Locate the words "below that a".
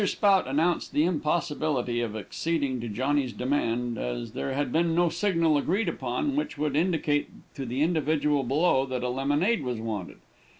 8.41-9.09